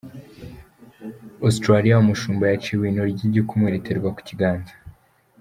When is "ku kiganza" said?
4.15-4.73